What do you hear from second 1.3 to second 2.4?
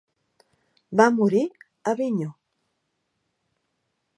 a Avignon.